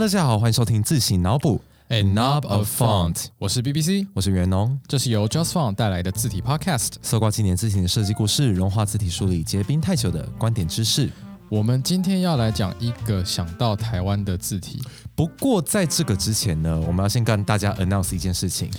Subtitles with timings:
[0.00, 4.80] 大家好，欢迎收听自行脑补 A knob of font，我是 BBC，我是袁农。
[4.88, 6.92] 这是由 Just Font 带来的字体 Podcast。
[7.02, 11.10] 搜刮今年字体的设计故事，融化字体梳理结冰太久的观点知识。
[11.50, 14.82] 我们今天要来讲一个想到台湾的字体，
[15.14, 18.70] 不过在这个之前呢，我们要先跟大家 announce 一件事情，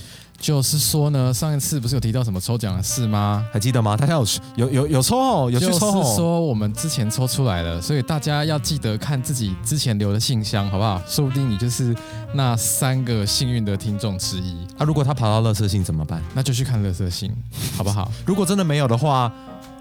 [0.42, 3.46] 就是说呢，上一次不是有提到什么抽奖的事吗？
[3.54, 3.96] 还记得吗？
[3.96, 4.26] 大家有
[4.56, 6.16] 有有有抽哦，有去就是抽哦。
[6.16, 11.00] 说我们之前抽出来了，所以大家要记得看自己之前留的信箱，好不好？
[11.08, 11.96] 说不定你就是
[12.34, 16.22] 那三个幸运的听众之一，啊，如果他跑到乐色信怎么办？
[16.34, 17.32] 那就去看乐色信，
[17.78, 18.12] 好不好？
[18.26, 19.32] 如果真的没有的话，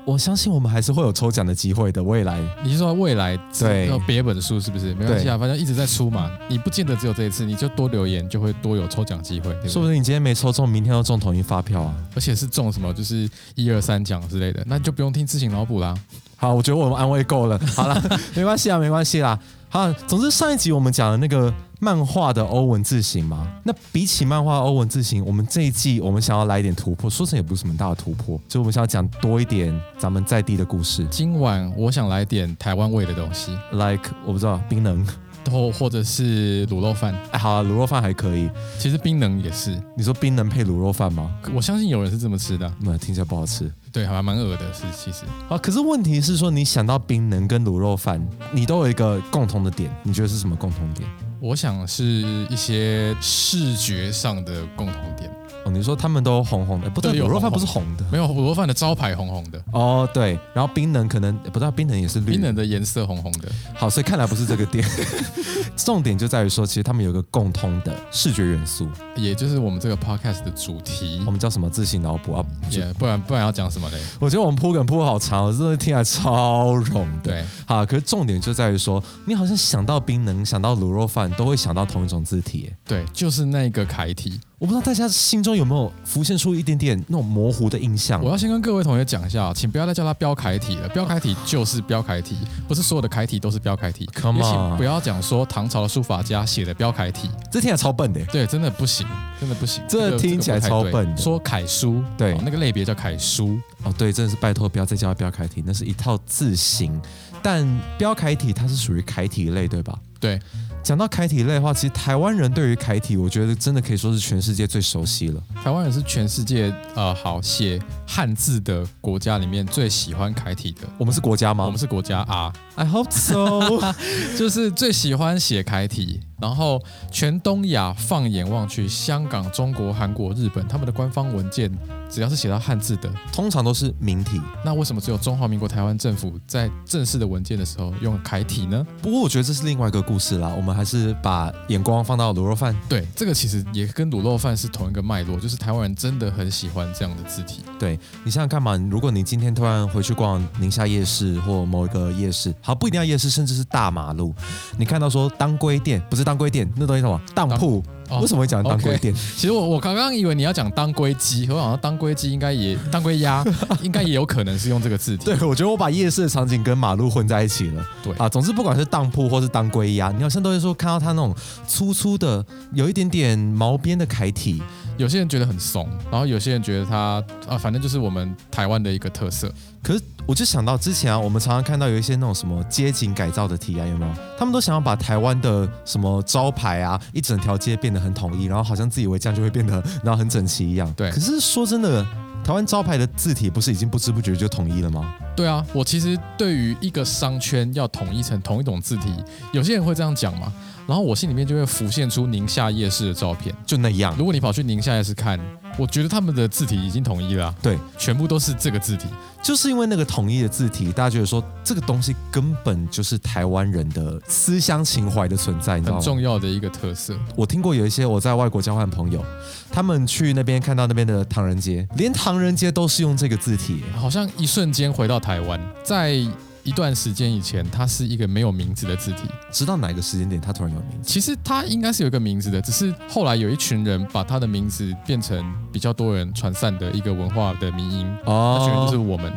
[0.05, 2.03] 我相信我们还是会有抽奖的机会的。
[2.03, 4.95] 未来你是说未来对有别本书是不是？
[4.95, 9.71] 没关系啊，反正一直在出嘛，你不见得只有这一次，你就多留言就会多有抽奖机会，对不对？
[9.71, 11.95] 说不定你今天没抽中，明天要中统一发票啊。
[12.15, 15.95] 而且是中什么就是一二三奖之类的，那就不用听自行脑补啦。
[16.37, 17.59] 好，我觉得我们安慰够了。
[17.77, 18.03] 好了，
[18.35, 19.39] 没关系啊，没关系啦。
[19.69, 21.53] 好，总之上一集我们讲的那个
[21.83, 35.07] 漫画的欧文字形吗，那比起漫画欧文字形，我们这一季我们想要来一点突破，说成也不是什么大的突破，所以我们想要讲多一点咱们在地的故事今晚我想来点台湾味的东西，，like 我不知道冰能，
[35.51, 37.19] 或或者是卤肉饭。
[37.31, 38.51] 哎，好啊，卤肉饭还可以。
[38.79, 41.35] 其实冰能也是，你说冰能配卤肉饭吗？
[41.55, 43.73] 我相信有人是这么吃的啊，那听起来不好吃。
[43.91, 44.73] 对，还蛮恶的。
[44.75, 48.21] 是其实啊，可是问题是说，你想到冰能跟卤肉饭，
[48.53, 51.09] 你都有一个共同的点，你觉得是什么共同点？
[51.43, 55.31] 我想是一些视觉上的共同点。
[55.65, 58.05] 哦，你说他们都红红的，不对，卤肉饭不是红的。
[58.11, 63.49] 没有卤肉饭的招牌红红的，哦，对，然后冰能可能不知道冰能也是绿冰的能的颜色红红的。
[63.75, 64.85] 好，所以看来不是这个店，
[65.77, 72.45] 重点就在于说，其实他们有一个共通的视觉元素，也就是我们这个 podcast 的主题我，们叫什么自行脑补啊？
[72.71, 73.99] 就也不然不然要讲什么嘞？
[74.19, 77.31] 我觉得我们铺梗铺好长我，真的听起来超冗的。
[77.31, 82.73] 对，好，可是重点就在于说，你好像想到冰能，想到卤肉饭，都会想到同一种字体。
[82.87, 84.41] 对，就是那个楷体。
[84.61, 88.31] 我不知道大家心中有没有浮现出一点点那种模糊的印象我。
[88.31, 92.37] 要先跟各位同学讲一下啊，请不要再叫它标楷体了，标楷体就是标楷体，
[92.69, 94.07] 不是所有的楷体都是标楷体。
[94.15, 98.23] Come on 不要讲说唐朝的书法家写的标楷体，这听起来超笨的。
[98.27, 99.07] 对，真的不行，
[99.41, 99.83] 真的不行。
[99.89, 107.01] 这听起来超笨说楷书，对哦那个类别叫楷书，哦，对，真的是拜托不要再叫它标楷体，那是一套字形。
[107.43, 107.67] 但
[107.97, 109.99] 标楷体它是属于楷体类，对吧？
[110.21, 110.39] 对，
[110.83, 115.41] 讲到楷体类的话，其实台湾人对于楷体，我觉得真的可以说是全世界最熟悉了。
[115.63, 120.89] 台湾人是全世界呃好写汉字的国家里面最喜欢楷体的。
[120.99, 121.65] 我们是国家吗？
[121.65, 123.95] 我们是国家啊，I hope so
[124.37, 131.71] 就是最喜欢写楷体，然后全东亚放眼望去，香港、中国、韩国、日本，他们的官方文件
[132.11, 134.41] 只要是写到汉字的，通常都是明体。
[134.65, 138.87] 那为什么只有中华民国台湾政府在正式的文件的时候用楷体呢？
[139.01, 142.77] 不过我觉得这是另外一个故事啦，我们还是把眼光放到卤肉饭。
[142.89, 147.63] 对，这个其实也跟卤肉饭是同一个脉络，就是台湾人真的很喜欢这样的字体。
[147.79, 154.35] 对你想想看嘛，如果你今天突然回去逛宁夏夜市或某一个夜市，好不一定要夜市，甚至是大马路，
[154.77, 157.83] 你看到说当归店，不是当归店，那东西什么当铺？
[158.11, 159.15] 哦为什么会讲当归店？
[159.15, 163.45] 其实我我刚刚以为你要讲当归鸡，我好像当归鸡应该也当归鸭
[163.83, 165.25] 应该也有可能是用这个字体。
[165.25, 167.87] 对，我觉得我把夜市的场景跟马路混在一起了。
[168.03, 171.35] 对啊，总之不管是当铺或是当归鸭，你好像都会说看到它那种
[171.67, 174.63] 粗粗的、有一点点毛边的楷体。
[174.97, 179.51] 有些人觉得很怂，然后有些人觉得它啊，反正就是我们台湾的一个特色。
[179.83, 180.01] 可是
[180.31, 184.13] 我就想到之前啊，我们常常看到有一些那种什么街景改造的提案，有没有？
[184.39, 190.89] 他们都想要把台湾的什么招牌啊，一整条街变得很统一，然后好像自以为这样就会变得然后很整齐一样。
[190.97, 192.07] 对可是说真的，
[192.45, 195.13] 台湾招牌的字体不是已经不知不觉就统一了吗？
[195.35, 199.13] 对啊， 我其实对于一个商圈要统一成同一种字体，
[199.53, 200.53] 有些人会这样讲嘛，
[200.87, 203.53] 然后我心里面就会浮现出宁夏夜市的照片。
[203.67, 204.15] 就那样。
[204.17, 205.41] 如果你跑去宁夏夜市看，
[205.79, 209.07] 我觉得他们的字体已经统一了啊、对，全部都是这个字体。
[209.43, 216.05] 就是因为那个统一的字体，大家觉得说这个东西根本就是台湾人的思乡情怀的存在，你知道很吗？
[216.05, 217.17] 重要的一个特色。
[217.35, 219.25] 我听过有一些我在外国交换朋友，
[219.73, 223.83] 他们去那边看到那边的唐人街，连唐人街都是用这个字体。
[223.97, 226.23] 好像一瞬间回到台湾，在
[226.63, 229.23] 一段时间以前，它是一个没有名字的字体。
[229.51, 231.09] 直到哪个时间点，它突然有名字？
[231.09, 238.59] 其实它应该是有一个名字的，只是后来有一群人把它的名字变成比较多人传散的一个文化的迷音哦。
[238.59, 239.33] 那群人就是我们，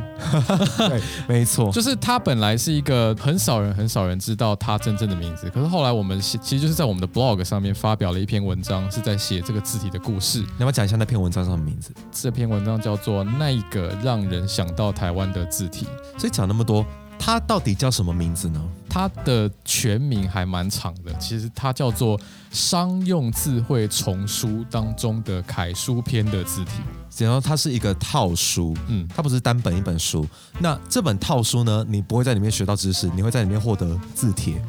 [0.90, 10.40] 对，没错，就是它本来是一个很少人很少人知道它真正的名字，可是后来我们写其实就是在我们的 blog 上面发表了一篇文章，是在写这个字体的故事。
[10.40, 11.92] 你要不要讲一下那篇文章上的名字？
[12.12, 15.86] 这篇文章叫做《那一个让人想到台湾的字体》。
[16.20, 16.86] 所以讲那么多，
[17.26, 18.62] 它到底叫什么名字呢？
[18.90, 22.20] 它的全名还蛮长的，其实它叫做
[22.52, 26.74] 商用智慧丛书当中的楷书篇的字体。
[27.24, 30.28] 然后它是一个套书，嗯，它不是单本一本书。
[30.60, 34.62] 那这本套书呢，你不会在里面学到知识，你会在里面获得字帖。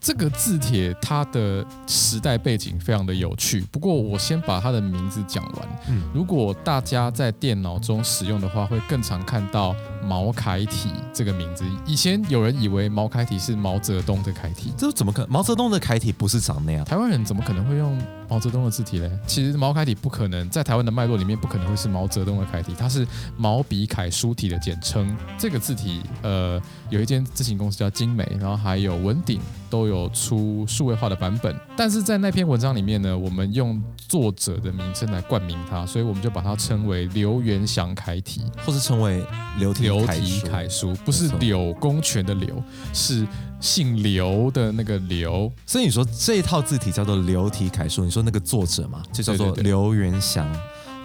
[0.00, 5.68] 这个字帖它的时代背景非常的有趣，不过我先把它的名字讲完。
[5.88, 11.64] 嗯如果大家在电脑中使用的话，会更常看到毛楷体这个名字。
[11.86, 15.30] 以前有人以为毛楷体是毛泽东的楷体，这怎么可能？
[15.30, 16.84] 毛泽东的楷体不是长那样。
[16.84, 17.98] 台湾人怎么可能会用
[18.28, 19.10] 毛泽东的字体嘞？
[19.26, 23.06] 其实毛楷体不可能，在台湾的脉络里面不可能会是毛泽东的楷体，它是
[23.36, 25.16] 毛笔楷书体的简称。
[25.38, 26.60] 这个字体，呃，
[26.90, 29.40] 有一间字型公司叫精美，然后还有文鼎
[29.70, 31.54] 都有出数位化的版本。
[31.76, 38.42] 但是在那篇文章里面呢，我们用作者的名称来冠名它，所以我们就把它称为刘元祥楷体。
[38.64, 39.24] 或是称为
[39.58, 42.62] 流体流体楷书不是柳公权的柳，
[42.92, 43.26] 是
[43.60, 45.52] 姓刘的那个刘。
[45.66, 50.50] 所以你说这一套字体叫做刘体楷书，你说那个作者嘛，就叫做对对对刘元祥。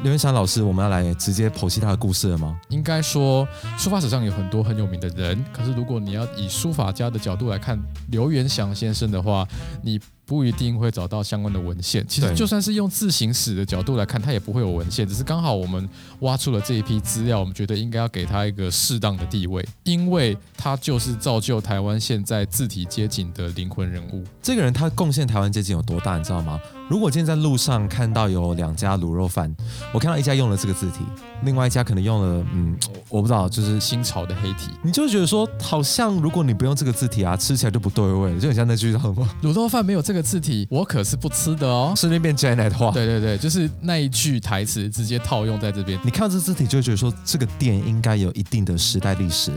[0.02, 2.60] 刘元祥老师，我们要来直接剖析他的故事了吗？
[2.70, 3.48] 应该说，
[3.78, 7.80] 书法史上有很多很有名的人，可是如果你要以书法家的角度来看
[8.10, 9.48] 刘元祥先生的话，
[9.82, 12.06] 你不一定会找到相关的文献。
[12.08, 15.88] 其实就算是用自行史的角度来看，它也不会有文献，只是刚好我们
[16.20, 24.24] 挖出了这一批资料，我们觉得应该要给他一个适当的地位，因为他就是造就台湾现在字体街景的灵魂人物。
[24.42, 26.60] 这个人他贡献台湾街景有多大，你知道吗？
[26.94, 29.52] 如果今天在路上看到有两家卤肉饭，
[29.92, 31.00] 我看到一家用了这个字体，
[31.42, 32.78] 另外一家可能用了，嗯，
[33.10, 41.96] 我不知道，就是新潮的黑体，你就会觉得说，好像如果你不用这个字体啊，吃起来就不对味，就很像那句叫什么，卤肉饭没有这个字体，我可是不吃的哦。
[41.98, 42.92] 顺便变 Janet 话。
[42.92, 46.00] 对对对，就是那一句台词直接套用在这边。
[46.04, 49.52] 你看到这字体就会觉得说，这个店应该有一定的时代历史。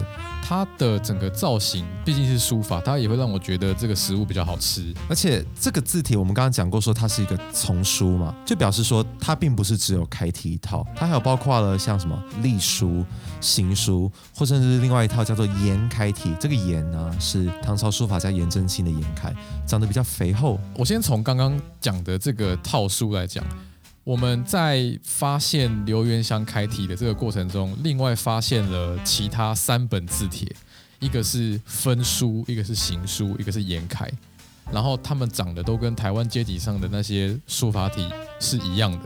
[0.48, 4.94] 它的整个造型毕竟是书法，它也会让我觉得这个食物比较好吃。
[5.08, 13.04] 而且这个字体我们刚刚讲过，说它是一个丛书嘛，就表示说它并不是只有楷体一套，它还有包括了像什么隶书、
[13.40, 16.32] 行书，或甚至是另外一套叫做颜楷体。
[16.38, 19.34] 这个颜呢是唐朝书法家颜真卿的颜楷，
[19.66, 20.60] 长得比较肥厚。
[20.76, 23.44] 我先从刚刚讲的这个套书来讲，
[24.04, 30.48] 我们在发现刘元祥楷体的这个过程中，另外发现了其他三本字帖，
[31.00, 34.08] 一个是分书，一个是行书，一个是颜楷，
[34.72, 38.08] 然后他们长得都跟台湾阶级上的那些书法体
[38.40, 38.98] 是一样的。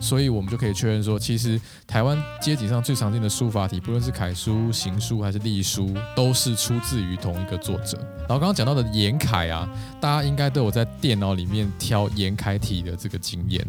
[0.00, 7.96] 所以我们就可以确认说，其实台湾阶级上最常见的书法体，不论是楷书、行书还是隶书，都是出自于同一个作者。
[8.18, 9.68] 然后刚刚讲到的颜楷啊，
[10.00, 13.64] 大家应该都有在电脑里面挑颜楷体的这个经验。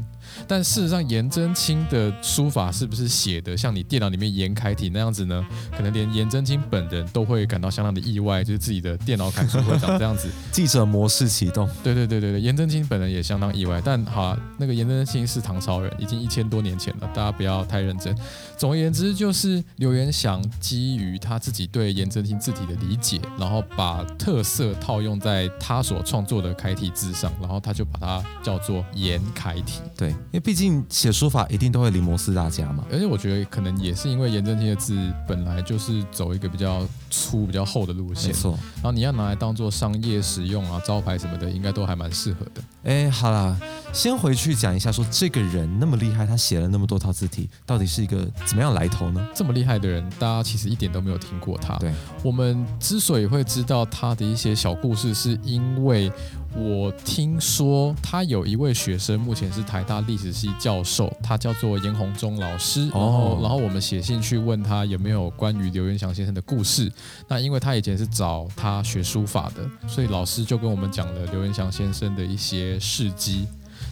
[0.48, 5.46] 但事实上，颜真卿的书法是不是写的像你电脑里面颜楷体那样子呢？
[5.76, 10.30] 可能连颜真卿本人都会感到相当的意外，就是自己的电脑楷书会长这样子。
[10.52, 18.16] 记者模式启动，对对对对对，颜真卿本人也相当意外，但好、啊，那个颜真卿是唐朝人，已经一千多年前了，大家不要太认真。
[18.58, 29.82] 总而言之，就是刘元祥基于他自己对颜真卿字体的理解，然后把特色套用在他所创作的楷体字上，然后他就把它叫做颜楷体。
[29.98, 32.84] 对，因为毕竟写书法一定都会临摹四大家嘛。
[32.92, 34.96] 而且我觉得可能也是因为颜真卿的字
[35.28, 42.62] 本来就是走一个比较粗、比较厚的路线没线，错，然后你要拿来当做商业使用啊、招牌什么的，应该都还蛮适合的。
[42.84, 43.58] 哎，好啦，
[43.94, 49.26] 先回去讲一下，说这个人那么厉害，他写了那么多套字体，到底是一个怎么样来头呢？
[49.34, 51.78] 这么厉害的人，大家其实一点都没有听过他。
[51.78, 56.12] 对，我们之所以会知道他的一些小故事，是因为
[56.56, 62.88] 我听说他有一位学生，目前是台大历史系教授，他叫做严宏忠老师。
[62.90, 66.92] 然后，哦然后我们写信去问他有没有关于刘元祥先生的故事。
[67.28, 73.48] 那因为他以前是找他学书法的，所以老师就跟我们讲了刘元祥先生的一些事迹。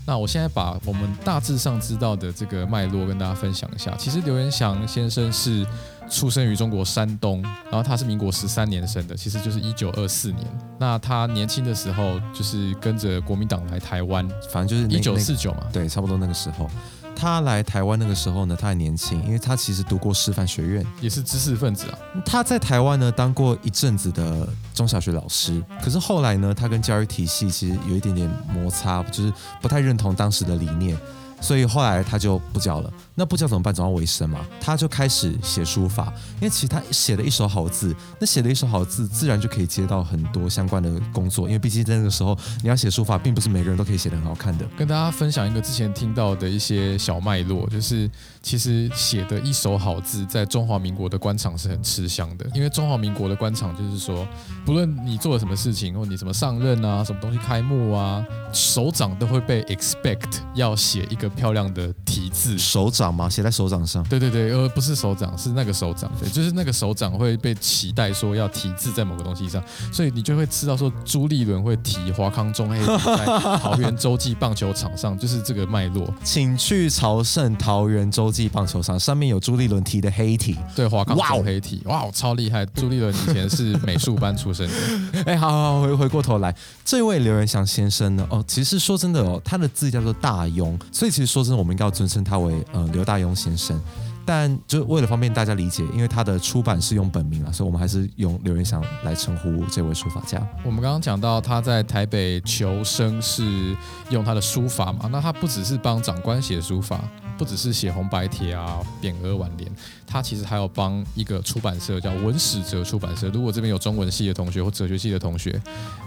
[0.05, 3.95] 那我现在把我们大致上知道的这个脉络跟大家分享一下。
[3.97, 5.65] 其实刘元祥先生是
[6.11, 10.45] 出生于中国山东，然后他是民国十三年生的，其实就是一九二四年。
[10.77, 15.63] 那他年轻的时候就是跟着国民党来台湾，反正就是一九四九嘛。
[15.71, 16.69] 对，差不多那个时候。
[17.13, 20.85] 他来台湾那个时候呢，他还年轻，因为他其实读过师范学院。
[20.99, 30.97] 也是知识分子啊，他在台湾呢当过一阵子的中小学老师，可是后来呢，他跟教育体系其实有一点点摩擦，就是不太认同当时的理念，
[31.41, 32.93] 所以后来他就不教了。
[33.15, 33.73] 那不教怎么办？
[33.73, 38.51] 总要维生嘛，他就开始写书法，因为其实他写了一手好字，那写了。
[38.51, 44.65] 一手好字，自然就可以接到很多相关的工作，因为毕竟在那个时候，你要写书法，并不是每个人都可以写得很好看的。
[44.77, 52.45] 跟大家分享一个之前听到的一些小脉络，就是其实写的一手好字，在中华民国的官场是很吃香的。
[52.55, 54.27] 因为中华民国的官场就是说，
[54.65, 62.57] 不论你做了什么事情，或你什么上任啊，什么东西开幕啊，首长都会被 expect 要写一个漂亮的题字。
[62.57, 63.29] 手掌吗？
[63.29, 64.03] 写在手掌上。
[64.05, 73.25] 对对对，呃，不是首长，是那个首长，对，就是那个首长会被期待说要题字在某个东西上，所以你就会知道说朱立伦会提华康中黑在
[73.59, 76.11] 桃园洲际棒球场上，就是这个脉络。
[76.23, 80.57] 请去朝圣桃园洲际棒球场，上面有朱立伦提的黑体。
[80.75, 82.65] 对，华康哇哦中黑体，哇，超厉害！
[82.67, 88.25] 朱立伦以前是美术班出身的， 哎，好好好，回回过头来，这位刘元祥先生呢？
[88.29, 93.79] 哦，其实说真的哦，他的字叫做大庸，所以其实说真的，我们应该要尊称他为呃刘大庸先生。
[94.23, 100.39] 但就为了方便大家理解，因为他的出版是用本名啊，所以我们还是用刘元祥来称呼这位书法家。
[100.63, 103.75] 我们刚刚讲到他在台北求生是
[104.11, 107.03] 用他的书法嘛，那他不只是帮长官写书法，
[107.41, 109.67] 不只是写红白帖啊、匾额挽联，
[110.05, 113.29] 他其实还有帮一个出版社叫文史哲出版社。
[113.29, 115.59] 如果这边有中文系的同学或哲学系的同学，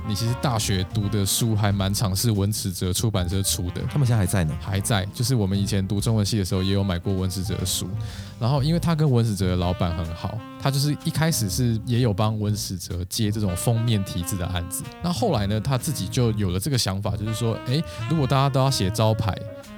[0.06, 3.82] 你其实大学读的书还蛮常是文史哲出版社出的。
[3.90, 4.56] 他们现在还在呢。
[4.60, 7.88] 还在，就是我们以前读中文系的时候，也有买过文史哲的书。
[8.38, 14.84] 然后，因为他跟文史哲的老板很好，他就是一开始是也有帮文史哲接这种封面题字的案子。
[15.02, 19.36] 那后来呢，他自己就有了这个想法，就是说，哎，如果大家都要写招牌，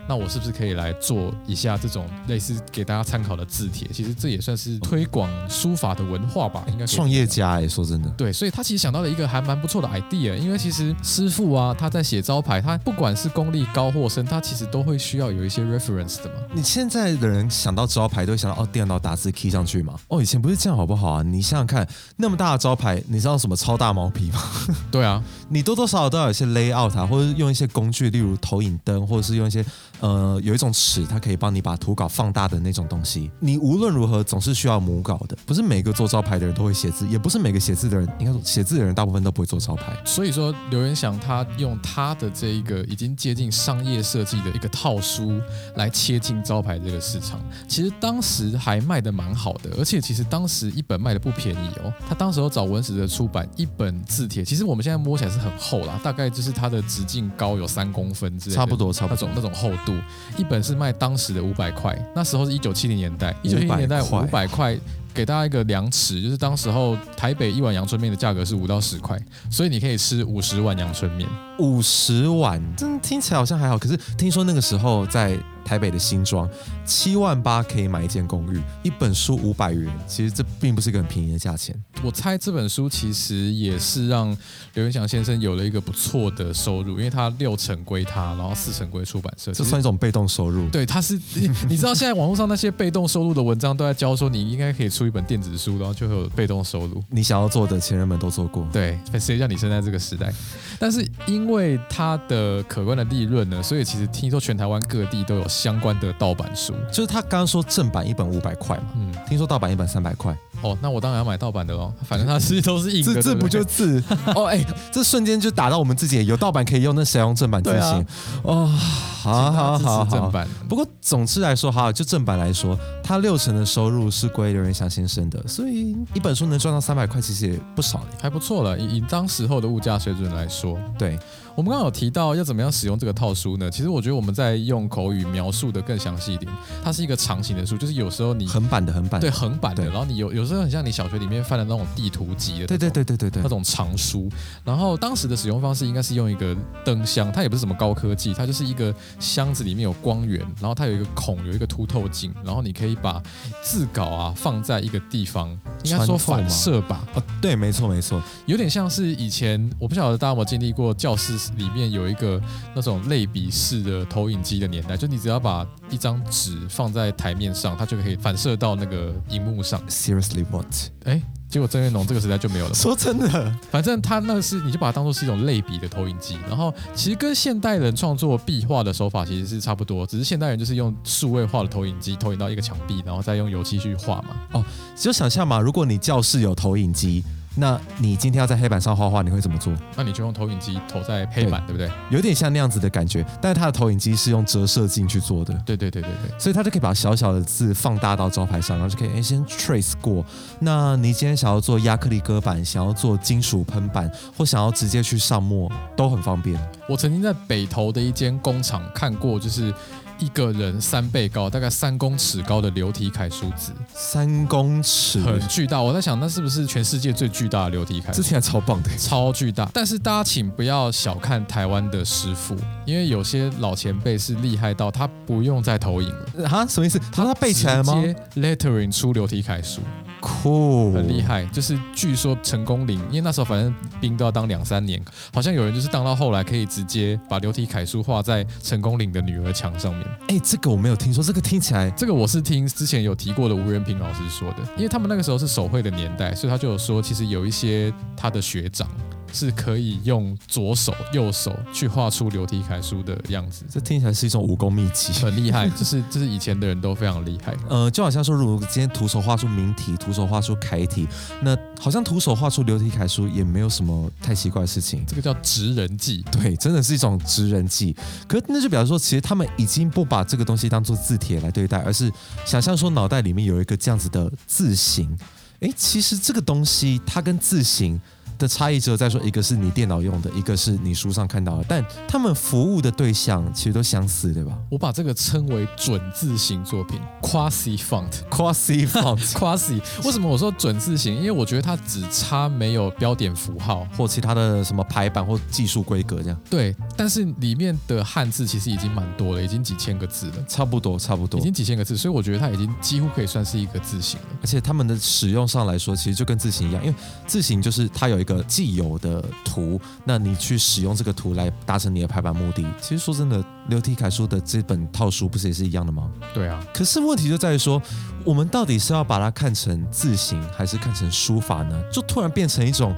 [0.08, 3.88] 那我是不是可以来做一下这种类似给大家参考的字帖？
[3.92, 16.34] 其实这也算是推广书法的文化吧，应该创业家哎，说真的，对，所以他其实想到了一个还蛮不错的 idea，因为其实师傅啊，他在写招牌，他不管是功力高或深，他其实都会需要有一些 reference 的嘛。
[16.54, 19.98] 你现在的人想到招牌都会想到哦，电脑打字 key 上去嘛。
[20.08, 21.22] 哦，以前不是这样好不好啊？
[21.22, 21.86] 你想想看，
[22.16, 24.42] 那么大的招牌，你知道什么超大毛皮吗？
[24.90, 29.64] 对啊，你多多少少都要有一些 layout 啊，或者用一些工具，例如投影灯，或者是用一些
[30.00, 33.30] 呃有一种尺，它可以帮你把图稿放大的那种东西。
[33.40, 39.96] 你无论如何总是需要母稿的，不是每个做招牌的人都会写字，也不是每个写字的人，应该说写字的人大部分都不会做招牌。
[40.04, 45.40] 所以说刘元祥他用他的这一个已经接近商业设计的一个套书
[45.76, 51.92] 来切进招牌这个市场，其实当时还卖的蛮好的，而且其实当时一本卖的不便宜哦。
[52.08, 59.94] 他当时候找文史的出版一本字帖，其实我们现在摸起来是很厚啦，大概就是它的直径高有三公分之类的，差不多差不多那种那种厚度，
[60.36, 64.76] 一本是卖当时的五百块，那时候是一九七零年代，一九七零年代五百块。
[65.14, 69.18] 给大家一个量尺，就是当时候台北一碗阳春面的价格是五到十块，
[69.50, 71.26] 所以你可以吃五十碗阳春面。
[71.58, 75.34] 五十碗，真听起来好像还好，可是听说那个时候在
[75.66, 76.48] 台北的新庄，
[76.84, 81.74] 七万八可以买一间公寓，一本书五百元，其实这并不是一个很便宜的价钱。
[82.04, 84.28] 我猜这本书其实也是让
[84.74, 89.50] 刘元祥先生有了一个不错的收入，因为他六成归他，然后四成归出版社。
[89.52, 90.68] 这算一种被动收入。
[90.68, 97.02] 对，他是你 你知道现在网络上那些被动收入的文章都在教说你应该可以出一本电子书，然后就会有被动收入。
[97.10, 98.64] 你想要做的，前人们都做过。
[98.72, 100.32] 对，谁叫你生在这个时代？
[100.78, 106.74] 但是因为他的可观的利润呢，所以其实听说全台湾各地都有相关的盗版书。
[106.92, 114.02] 就是他刚刚说正版一本五百块嘛，嗯，听说盗版一本三百块，哦，那我当然要买盗版的喽，反正它是都是硬的，这这不就字？
[114.36, 118.04] 哦，哎，这瞬间就打到我们自己，有盗版可以用，那谁用正版字对啊？
[118.42, 120.04] 哦，好好好好。
[120.04, 120.46] 正版。
[120.68, 128.06] 不过总之来说，哈，就正版来说，他六成的收入是归刘仁祥先生的，所以一本书能赚到三百块，其实也不少了。
[128.20, 131.18] 还不错了，以以当时候的物价水准来说，对，
[131.56, 133.70] 我们刚刚有提到要怎么样使用这个套书呢？
[133.70, 136.52] 其实我觉得我们在用口语描述的更详细一点，
[136.84, 142.90] 它是一个长形的书，就是有时候你横版的横版的对横版的，然后你有有时候很像你小学里面翻的那种地图集的，对对。
[142.96, 144.28] 对对对对那，种长书，
[144.64, 153.22] 然后当时的使用方式应该是用一个灯箱，它也不是什么高科技，它就是一个箱子里面有光源，然后它有一个孔，有一个凸透镜，然后你可以把
[153.62, 155.50] 字稿啊放在一个地方，
[155.84, 162.40] 应该说反射吧，哦，对，没错没错，有点像是以前我不晓得大家有没有经历过，教室里面有一个
[162.74, 169.80] 那种类比式的投影机的年代，就你只要把一张纸放在台面上，它就可以反射到那个荧幕上。
[169.88, 170.66] Seriously what？
[171.04, 172.74] 哎，结果郑月龙这个时代就没有了。
[172.74, 184.36] 说真的，反正他那个是，你就把它当做是一种类比的投影机，然后其实跟现代人创作壁画的手法其实是差不多，只是现代人就是用数位化的投影机投影到一个墙壁，然后再用油漆去画嘛。
[184.52, 184.64] 哦，
[184.96, 187.22] 只有想象嘛，如果你教室有投影机，
[187.58, 189.72] 那你今天要在黑板上画画，你会怎么做？
[189.96, 191.90] 那你就用投影机投在黑板，对不对？
[192.10, 195.54] 有点像那样子的感觉，但是它的投影机是用折射镜去做的。
[195.64, 196.38] 对对对对对。
[196.38, 200.24] 所以它就可以把小小的字放大到招牌上，然后就可以诶先 trace 过。
[200.60, 206.60] 那你今天想要做亚克力割板，想要做金属喷板，或想要直接去上墨，都很方便。
[206.88, 209.72] 我曾经在北投的一间工厂看过，就是
[210.18, 215.80] 一个人三倍高，大概三公尺高的流体楷书字，三公尺，很巨大。
[215.82, 218.16] 我在想，那是不是全世界最巨大的流体楷书？
[218.16, 218.90] 这听起来超棒的。
[218.96, 226.98] 超巨大，但是大家请不要小看台湾的师傅，因为有些老前辈是厉害到他不用再投影了，啊，什么意思？
[227.12, 227.94] 他他背起来了吗？
[228.02, 229.80] 直接 lettering 出流体楷书，
[230.26, 231.22] 酷，很厉。
[231.22, 231.44] 害。
[231.46, 235.00] 就是据说成功岭，因为那时候反正兵都要当两三年，
[235.32, 240.06] 好像有人就是当到后来可以直接把流体楷书画在成功岭的女儿墙上面。
[240.28, 248.88] 哎，这个我没有听说，这个听起来这个我是听之前有提过的吴仁平老师说的，因为他们那个时候是手绘的年代，所以他就有说，其实有一些他的学长
[249.36, 255.12] 是可以用左手、右手去画出流体楷书的样子，这听起来是一种武功秘籍。
[255.22, 255.68] 很厉害。
[255.68, 257.54] 就是就是以前的人都非常厉害。
[257.68, 261.06] 呃，就好像说，如果今天徒手画出明体，徒手画出楷体，
[261.42, 265.04] 那好像徒手画出流体楷书也没有什么太奇怪的事情。
[265.06, 267.94] 这个叫直人技， 对，真的是一种直人技。
[268.26, 272.10] 可那就表示说，其实他们已经不把这个东西当做字帖来对待，而是
[272.46, 275.14] 想象说脑袋里面有一个这样子的字形。
[275.60, 278.00] 诶，其实这个东西它跟字形
[278.38, 288.10] 的差异只有在说，一个是你电脑用的，一个是你书上看到的，但他们服务的对象其实都相似，对吧我把这个称为准字型作品 （quasi font）。
[288.30, 291.14] ？Quasi font quasi 为什么我说准字型？
[291.16, 301.42] 因为我觉得它只差没有标点符号，或其他的什么排版或技术规格这样，对，但是里面的汉字其实已经蛮多了，已经几千个字了，差不多差不多已。
[301.42, 304.26] 经几千个字，所以我觉得它已经几乎可以算是一个字型了。
[304.42, 306.94] 而且他们的使用上来说，其实就跟字型一样，因为
[307.26, 312.62] 字型就是它有一个既有的图，那你去使用这个图来达成你的排版目的。
[312.82, 316.10] 其实说真的，刘体楷书的这本套书不是也是一样的吗？
[316.34, 317.80] 对啊，可是问题就在于说，
[318.24, 321.82] 我们到底是要把它看成字形，还是看成书法呢？
[321.90, 322.94] 就突然变成一种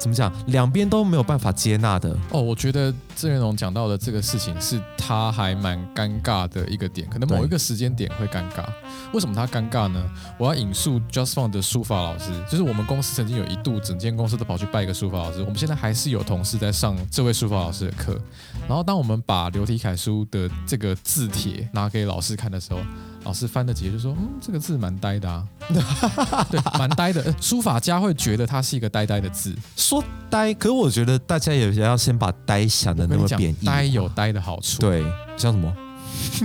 [0.00, 2.16] 怎么讲，两边都没有办法接纳的。
[2.30, 8.64] 哦，我觉得郑元龙讲到的这个事情是他还蛮尴尬的一个点，可能某一个时间点会尴尬。
[9.12, 10.02] 为什么他尴尬呢？
[10.38, 18.18] 我要引述 Just Fun 的书法老师，就是我们公司曾经有一度整间公司都跑去拜一个书法老师，我们现在还是有同事在上这位书法老师的课。
[18.66, 22.80] 然后当我们把流体楷书的这个字帖拿给老师看的时候，
[23.24, 25.46] 老师翻了几页就说：“嗯，这个字蛮呆的啊，
[26.50, 27.22] 对，蛮呆的。
[27.22, 29.54] 呃书法家会觉得它是一个呆呆的字。
[29.76, 33.66] 说呆，可我觉得大家也要先把呆想的那么贬，义。
[33.66, 34.80] 呆有呆的好处。
[34.80, 35.02] 对，
[35.36, 35.72] 像什么？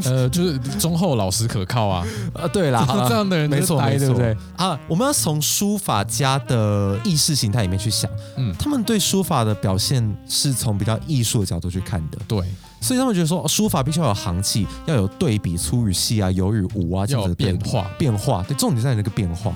[0.05, 4.35] 呃，就是忠厚老实可靠啊， 呃，对啦， 这样的人没错，对不对？
[4.55, 12.39] 啊，我们要从书法家的意识形态里面去想，嗯，他们对书法的表现是从比较艺术的角度去看的，对，
[12.85, 17.89] 所以他们觉得说，哦书法必须要有行气，要有对比，粗与细啊，有与无啊，这样子的变化。
[17.97, 19.51] 变化，对，重点在于那个变化。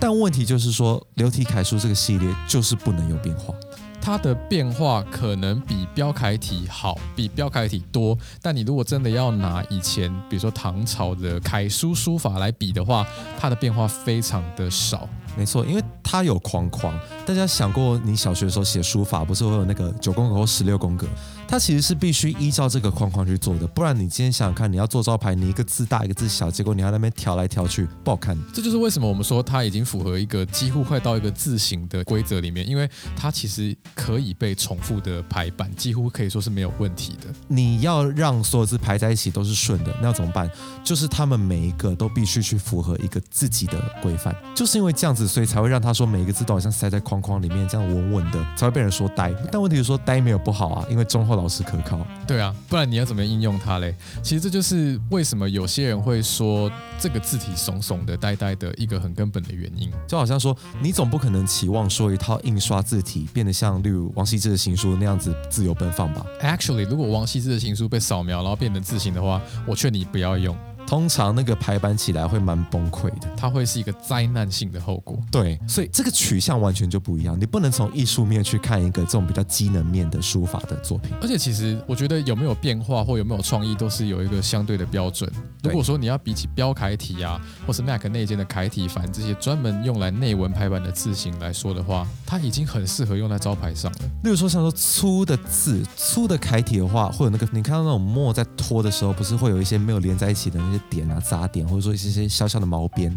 [0.00, 3.52] 但问题就是说，流体楷书这个系列就是不能有变化。
[4.00, 8.18] 它的变化可能比标楷体好，比标楷体多。
[8.40, 13.06] 但你如果真的要拿以前，比如说唐朝的楷书书法来比的话，
[13.38, 15.06] 它的变化非常的少。
[15.36, 16.92] 没错，因为它有框框。
[17.24, 21.06] 大家想过，你小学的时候写书法，不是会有那个九宫格或十六宫格？
[21.52, 28.34] 它其实是必须依照这个框框去做的，不然你今天想想看，你要做招牌，你一个字大一个字小，结果你要那边调来调去，不好看。
[28.54, 37.28] 这就是为什么我们说它已经符合一个几乎快到一个字形的规则里面，因为它其实可以被重复的排版，几乎可以说是没有问题的。
[37.48, 40.50] 你要让所有字排在一起都是顺的，那要怎么办？
[40.82, 49.30] 就是他们每一个都必须去符合一个自己的规范，就是因为这样子，所以才会让他说每一个字都好像塞在框框里面，这样稳稳的，才会被人说呆。
[49.52, 52.06] 但问题是说呆没有不好啊，因为中后老实可靠。
[52.26, 53.94] 对啊，不然你要怎么应用它嘞？
[54.22, 59.90] 其实这就是为什么有些人会说这个字体怂怂的、呆呆的一个很根本的原因。
[60.06, 70.56] 就好像说，你总不可能期望说一套印刷字体变得像例如王羲之的行书那样子自由奔放吧？Actually，如果王羲之的行书被扫描然后变成字形的话，我劝你不要用，
[70.92, 73.26] 通常那个排版起来会蛮崩溃的。
[73.34, 75.18] 它会是一个灾难性的后果。
[75.30, 77.34] 对，所以这个取向完全就不一样。
[77.40, 81.10] 你不能从艺术面去看一个这种比较机能面的书法的作品。
[81.22, 85.32] 而且其实我觉得有没有变化或有没有创意，都是有一个相对的标准。
[85.62, 93.98] 如果说你要比起标楷体啊，或是 Mac 内建的楷体繁这些专门用来内文排版的字形来说的话，它已经很适合用在招牌上了。
[94.24, 103.16] 例如说，像说粗的字、粗的楷体的话，会有那个你看到那种墨在拖的时候，不是会有一些没有连在一起的那些点啊、杂点，或者说一些些小小的毛边。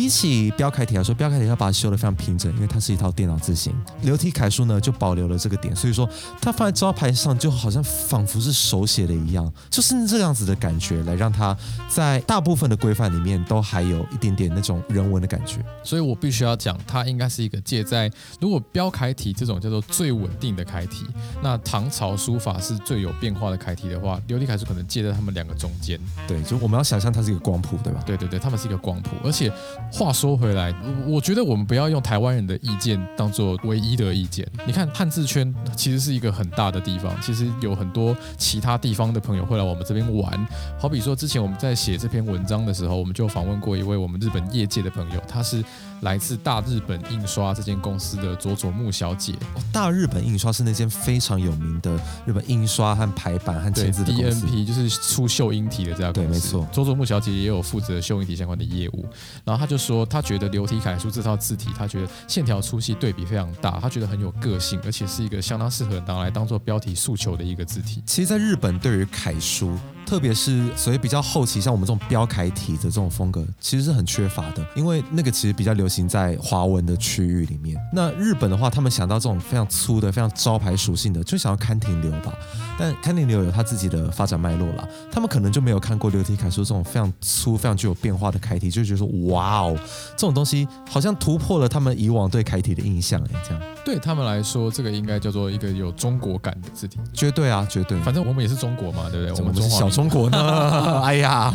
[0.00, 3.70] 比起标楷体来说，标楷体要把它修得非常平整，因为它是一套电脑字型。
[4.00, 6.08] 流体楷书呢就保留了这个点，所以说
[6.40, 11.54] 它放在招牌上就好像仿佛是手写的一样，就是这样子的感觉，来让它
[11.86, 15.62] 在大部分的规范里面都还有一点点那种人文的感觉。
[15.84, 18.10] 所以我必须要讲，它应该是一个介在
[18.40, 21.04] 如果标楷体这种叫做最稳定的楷体，
[21.42, 26.00] 那唐朝书法是最有变化的楷体的话，流体楷书可能介在他们两个中间。
[26.26, 28.02] 对，就我们要想象它是一个光谱，对吧？
[28.06, 29.10] 对对对，他们是一个光谱。
[29.22, 29.52] 而且
[29.92, 30.72] 话说回来，
[31.06, 34.46] 我觉得我们不要用台湾人的意见当做唯一的意见。
[34.66, 40.46] 你看汉字圈其实是一个很大的地方，其实有很多其他地方的朋友会来我们这边玩。
[40.78, 45.62] 好比说之前我们在写这篇文章的时候，我们就访问过一位我们日本业界的朋友，他是
[46.00, 49.32] 来自大日本印刷这间公司的佐佐木小姐。
[49.54, 54.46] 哦，大日本印刷是那间非常有名的日本印刷和排版和对签字的公司。
[54.46, 56.20] ，DNP 就是出秀英体的这家公司。
[56.20, 59.06] 对没错佐佐木小姐也有负责秀英体相关的业务。
[59.44, 68.02] 然后她就说，她觉得流体楷书这套字体，她觉得线条粗细对比非常大，她觉得很有个性，而且是一个相当适合拿来当做标题诉求的一个字体。
[68.06, 69.76] 其实，在日本，对于楷书，
[70.10, 77.80] 特别是所以比较后期，像我们这种标楷体的这种风格，其实是很缺乏的，因为那个其实比较流行在华文的区域里面。
[77.92, 82.36] 那日本的话，他们想到这种非常粗的、非常招牌属性的，就想要勘庭流吧。
[82.76, 89.78] 但勘庭流有它自己的发展脉络啦，他们可能就没有看过流体楷书这种非常粗、非常具有变化的楷体，就觉得说，哇哦，
[90.16, 96.98] 这种东西好像突破了他们以往对楷体的印象，哎，这样对他们来说，这个应该叫做一个有中国感的字体。
[97.12, 98.00] 绝对啊，绝对。
[98.00, 99.40] 反正我们也是中国嘛，对不对？
[99.40, 101.00] 我们中华小中国呢？
[101.04, 101.54] 哎呀，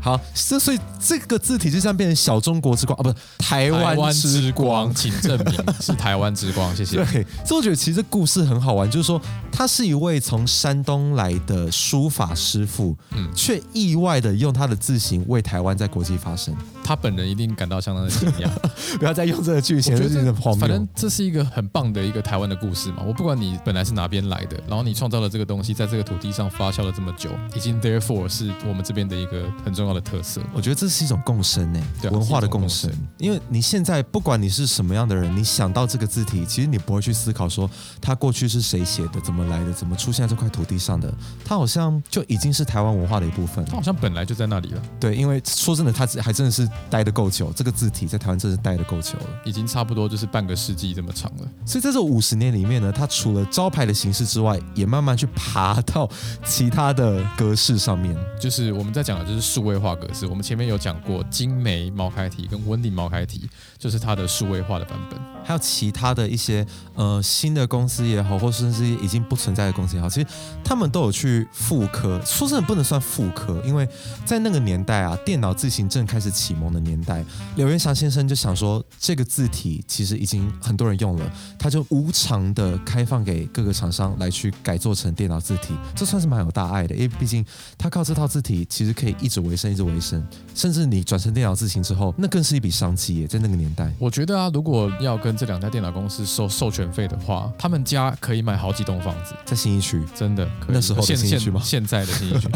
[0.00, 4.94] 好，这所以这个字体就这样变成小中国之光啊，不是台台湾湾之之光，光。
[4.94, 6.96] 请证明是台湾之光，谢谢。
[7.04, 9.20] 对，所以我觉得其实这故事很好玩，就是说
[9.52, 16.54] 他是一位从山东来的书法师傅，嗯却意外的用他的字形为台湾在国际发声。
[16.90, 18.50] 他本人一定感到相当的惊讶。
[18.98, 20.88] 不要再用这个句型，我觉这是得很荒谬反正。
[20.92, 23.04] 这是一个很棒的一个台湾的故事嘛。
[23.06, 30.40] 我不管你本来是哪边来的，然后你创造了这个东西，在这个土地上发酵了这么久，已经 therefore 是我们这边的一个很重要的特色。
[30.52, 33.00] 我觉得这是一种共生诶、对啊文化的共共生生。
[33.18, 41.08] 因为你现在不管你是什么样的人，你想到这个字体，其实你不会去思考说它过去是谁写的、怎么来的、怎么出现在这块土地上的，
[41.44, 43.70] 它好像就已经是台湾文化的一部分了。
[43.70, 49.26] 它好像本来就在那里了，对，因为说真的，它还真的是待的够久，这个字体在台湾真是待的够久了。
[49.44, 51.48] 已经差不多就是半个世纪这么长了。
[51.66, 56.08] 所以在这五十年里面呢，它除了招牌的形式之外，也慢慢去爬到
[56.44, 58.16] 其他的格式上面。
[58.40, 60.26] 就是我们在讲的就是数位化格式。
[60.26, 65.20] 我们前面有讲过精美毛楷体跟温定毛楷体，就是它的数位化的版本。
[65.42, 66.64] 还有其他的一些
[66.94, 70.26] 呃新的公司也好，或甚至已经不存在的公司也好，其实
[70.62, 72.20] 他们都有去复刻。
[72.24, 73.88] 说真的，不能算复刻，因为
[74.24, 77.24] 在那个年代啊，电脑自行正开始启蒙的年代，
[77.56, 87.44] 刘元祥先生就想说，这个字体其实已经很多人用了，他就无偿的开放给各个厂商来去改做成电脑字体，这算是蛮有大爱的，因为毕竟
[87.76, 93.92] 他靠这套字体其实可以一直维生，一直维生，甚至你转成电脑字型之后，那更是一笔商机耶，在那个年代。
[93.98, 99.34] 我觉得啊，如果要跟这两家电脑公司收授权费的话，他们家可以买好几栋房子。
[99.44, 102.48] 在新一区，真的可以那时候的现信义区吗现现在的新一区。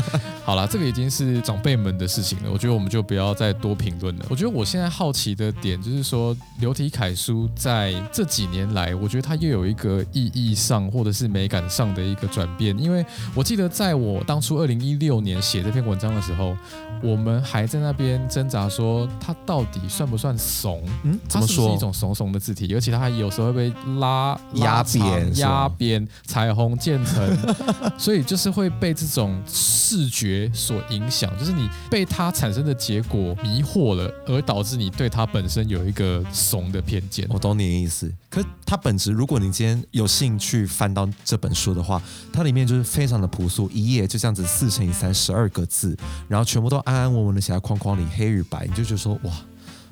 [0.44, 4.27] 好了，这个已经是长辈们的事情了，我觉得我们就不要再多评论了。
[4.29, 12.77] 我觉得我现在好奇的点就是说，流体楷书在这几年来，我觉得它又有一个意义上或者是美感上的一个转变。
[12.77, 16.57] 因为我记得在我当初二零一六年写这篇文章的时候，
[17.03, 20.83] 我们还在那边挣扎说，它到底算不算怂？
[21.05, 21.85] 嗯，怎么说它是不是一？
[21.85, 27.39] 种怂怂的字体，而且它还有时候会被拉压扁压扁、彩虹渐层，
[27.99, 37.27] 所以就是会被这种视觉所影响，就是你被它产生的结果迷惑了，而导致你对他本身有一个怂的偏见。
[37.29, 38.11] 我懂你的意思。
[38.31, 49.33] 可是它本质，如果你今天有兴趣翻到这本书的话，它里面就是非常的朴素，一页就这样子四乘以三，十二个字，然后全部都安安稳稳的写在框框里，黑与白，你就觉得说哇，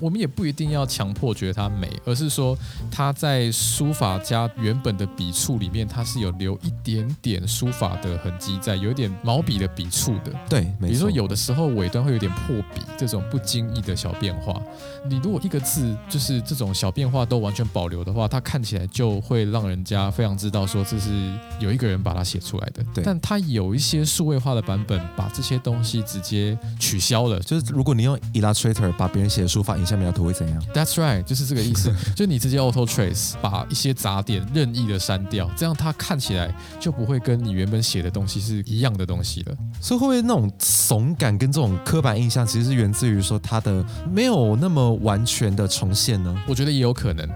[0.03, 2.59] 我们也不一定要强迫觉得它美，而是说
[2.91, 10.33] 它在书法家原本的笔触里面，它是有留一点点书法的痕迹在，有一点毛笔的笔触的。
[10.49, 10.89] 对，没错。
[10.89, 14.61] 比如说有的时候尾端会有点破笔，这种不经意的小变化，
[15.09, 22.85] 你如果一个字就是这种小变化都完全保留的话，它看起来就会让人家非常知道说这是有一个人把它写出来的。
[22.93, 27.39] 对但它有一些数位化的版本，把这些东西直接取消了。
[27.39, 31.93] 就是如果你用 Illustrator 把别人写的书法影像描图会怎样？That's right，就是这个意思。
[32.15, 39.57] 就你直接 auto trace，把一些杂点任意的删掉，这样它看起来就不会跟你原本写的东西是一样的东西了。
[39.81, 46.37] 所以会不会那种怂感跟这种刻板印象，其实是源自于说它的没有那么完全的重现呢？
[46.47, 47.29] 我觉得也有可能。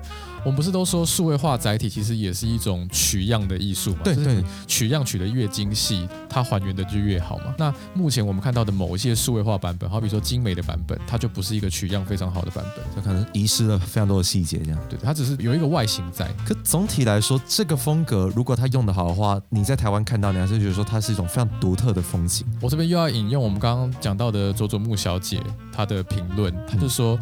[0.47, 4.03] 我们不是都说数位化载体其实也是一种取样的艺术嘛？
[4.05, 7.53] 对对取样取得越精细，它还原的就越好嘛。
[7.59, 12.85] 那目前我们看到的某一些数位化版本，好比说精美的版本，它就不是一个取样非常好的版本。
[12.95, 14.79] 它可能遗失了非常多的细节，这样。
[14.89, 16.33] 对，它只是有一个外形在。
[16.47, 22.47] 可总体来说，这个风格如果它用得好的话，你在台湾看到，你还是觉得说它是一种非常独特的风景。
[22.61, 27.19] 我这边又要引用我们刚刚讲到的佐佐木小姐她的评论，她就说。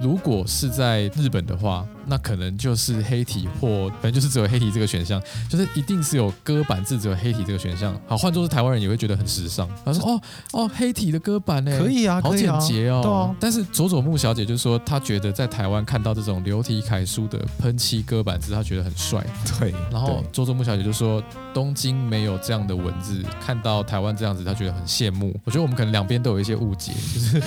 [0.00, 7.94] 如果是在日本的话，那可能就是黑体或反正就是只有黑体这个选项，就是一定是有歌版字只有黑体这个选项。
[8.06, 9.68] 好，换作是台湾人也会觉得很时尚。
[9.84, 10.20] 他说：“哦
[10.52, 11.78] 哦，黑体的歌版呢？
[11.78, 13.00] 可以啊，好简洁哦。
[13.02, 19.24] 对啊，但是佐佐木小姐就说，她觉得在台湾看到这种流体楷书的喷漆歌版字，她觉得很帅。
[19.58, 19.72] 对。
[19.90, 25.34] 然后佐佐木小姐就说，东京没有这样的文字，看到台湾这样子，她觉得很羡慕。
[25.44, 27.40] 我觉得我们可能两边都有一些误解，就是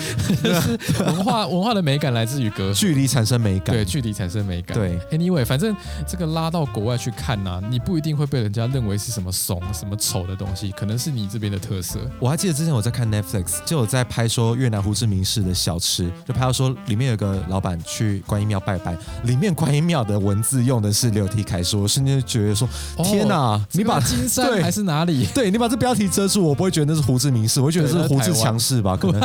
[0.43, 3.75] 就 是 文化文化的美感来自于隔距离产生美感。
[3.75, 4.77] 对距离产生美感。
[4.77, 5.75] 对，Anyway，反正
[6.07, 11.99] 这个拉到国外去看呐、你不一定会被人家认为是什么怂、什么丑的东西，可能是你这边的特色。
[12.19, 25.27] 我还记得之前我在看 Netflix，就有在拍说越南胡志明市的小吃，就拍到说里面有个老板去观音庙拜拜，里面观音庙的文字用的是流体楷书，我瞬间就觉得说，哦天哪，你把金山还是哪里？
[25.35, 28.95] 对你把这标题遮住，我不会觉得那是胡志明市，我会觉得是胡志强市吧？
[28.95, 29.21] 可能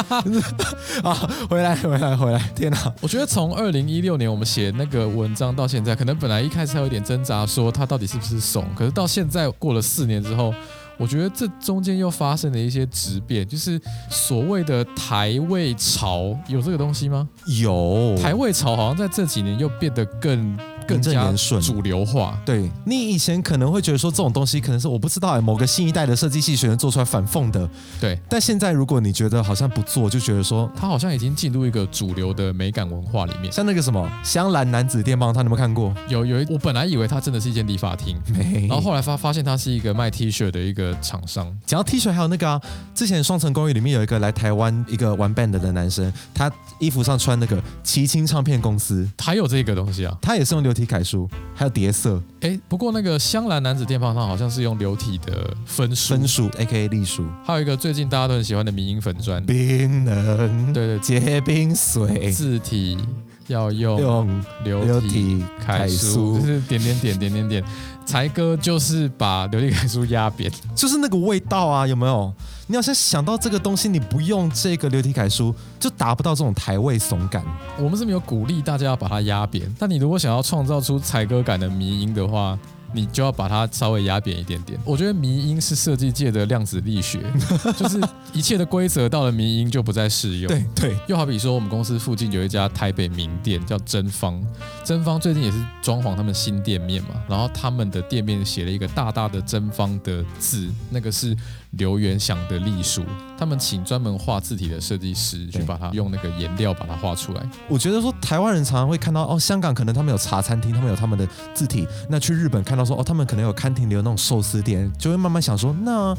[1.02, 1.14] 啊，
[1.48, 2.92] 回来回来回来，天哪！
[3.00, 10.52] 我觉得从二零一六年我们写那个文章到现在，可能本来一开始还有点挣扎，说他到底是不是怂，可是到现在过了四年之后，
[10.98, 17.28] 我觉得这中间又发生了一些质变，就是所谓的台位潮，有这个东西吗？
[17.46, 22.38] 有台位潮好像在这几年又变得更更正加言顺主流化。
[22.44, 27.68] 对你以前可能会觉得说这种东西可能是我不知道哎，某个新一代的设计系学生做出来反讽的，
[28.00, 33.52] 对，但现在如果你觉得好像不做，就觉得说它好像已经进入一个主流的美感文化里面。
[33.52, 35.94] 像那个什么香兰男子电棒，他有没有看过？
[36.08, 41.46] 有有一，我本来以为它真的是一间理发厅， 没然后后来发发现它是一个卖 T 恤的一个厂商。
[41.66, 42.60] 讲到 T 恤，还有那个啊，
[42.94, 52.22] 之前《双层公寓》里面有一个来台湾一个玩 band 的男生，他衣服上穿那个齐青唱片公司，还有这个东西啊，他也是用流体楷书，还有叠色。
[52.40, 62.98] 哎，不过那个香兰男子电棒上好像是用流体的分数，分数，A K A 隶书，还有一个最近大家都很喜欢的民音粉砖，冰能对对，结冰水，字体
[63.46, 66.38] 要用用流体楷书。
[66.38, 67.64] 就，是点点点点点点。
[68.04, 72.34] 才哥就是把流体楷书压扁，就是那个味道啊，有没有？
[72.72, 77.44] 你好像想到这个东西，你不用这个流体楷书，就达不到这种台位怂感。
[77.78, 82.58] 我们是没有鼓励大家要把它压扁，但你如果想要创造出才歌感的迷音的话。
[82.94, 84.78] 你就要把它稍微压扁一点点。
[84.84, 87.20] 我觉得迷音是设计界的量子力学，
[87.74, 87.98] 就是
[88.34, 90.46] 一切的规则到了迷音就不再适用。
[90.46, 94.38] 对对，又好比说，我们公司附近有一家台北名店叫真方，
[94.84, 101.34] 真方最近也是装潢他们新店面嘛，然后他们的店面写了一个大大的真方的字，那个是
[101.72, 103.02] 刘元祥的隶书，
[103.38, 107.50] 他们请专门画字体的设计师去把它用那个颜料把它画出来。
[107.68, 111.88] 我觉得说台湾人常常会看到哦，香港可能他们有茶餐厅，他们有他们的字体。
[112.10, 116.14] 那去日本看到说哦，他们可能有看停留那种寿司店，就会慢慢想说，那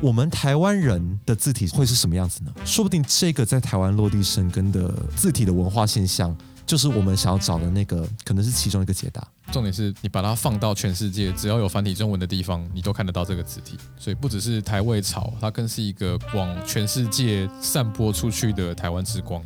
[0.00, 2.52] 我们台湾人的字体会是什么样子呢？
[2.64, 9.26] 说不定这个在台湾落地生根的字体的文化现象，就是我们想要找的那个，可能是其中一个解答。
[9.54, 13.78] 重点是你把它放到全世界，只要有繁体中文的地方，你都看得到这个字体。
[13.96, 19.40] 所以不只是台味潮，它更是一个往全世界散播出去的台湾之光。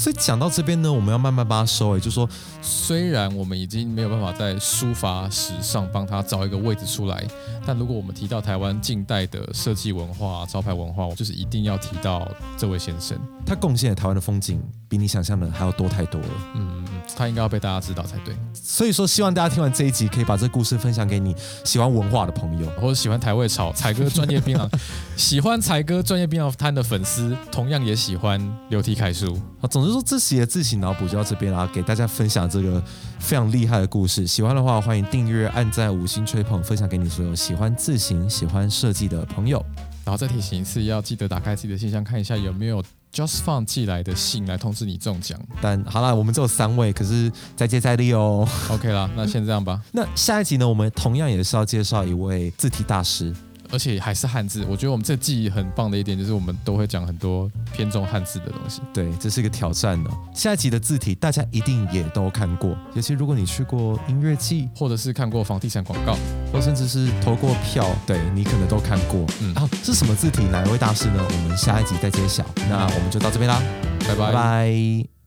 [0.00, 2.26] 所以讲到这边呢，我们要慢慢把它收尾，就说
[2.62, 7.22] 虽然我们已经没有办法在书法史上帮他找一个位置出来，
[7.66, 13.18] 但如果我们提到台湾近代的设计文化、招牌文化，我就是一定要提到这位先生。
[13.44, 16.28] 他贡献了台湾的风景，比你想象的还要多太多了。
[16.54, 21.34] 嗯，嗯他应该要被大家知道才对，所以说，希望大家听完这一集，可以把这故事分享给你
[21.64, 22.70] 喜欢文化的朋友。
[22.80, 24.66] 或者喜欢台味炒才哥专业槟榔，
[25.16, 29.38] 喜欢才哥专业槟榔摊的粉丝，同样也喜欢流体楷书。
[29.60, 32.82] 好，总之说这期的自行脑补就到这边啦，给大家分享这个
[33.18, 34.26] 非常厉害的故事。
[34.26, 39.62] 喜欢的话，欢迎订阅、按赞、五星吹捧，分享给你所有喜欢自行、喜欢设计的朋友。
[40.02, 45.38] 然后再提醒一次，要记得打开自己的信箱看一下有没有 Just Fun 寄来的信来通知你中奖。
[45.60, 48.48] 但好啦，我们只有三位，可是再接再厉哦。
[48.70, 49.78] OK 啦，那先这样吧。
[49.92, 53.30] 那下一集呢，我们同样也是要介绍一位字体大师。
[53.72, 54.64] 而且还是汉字。
[54.68, 58.80] 我觉得我们这记忆很棒的一点就是我们都会讲很多偏重汉字的东西。
[58.92, 60.10] 对，这是一个挑战呢。
[60.34, 66.16] 下一集的字体大家一定也都看过，尤其如果你去过音乐季，或者是看过房地产广告，
[66.52, 69.24] 或甚至是投过票，对你可能都看过。
[69.40, 70.44] 嗯，啊，是什么字体？
[70.44, 71.22] 哪一位大师呢？
[71.22, 72.44] 我们下一集再揭晓。
[72.68, 73.62] 那我们就到这边啦，
[74.00, 75.19] 拜拜拜拜。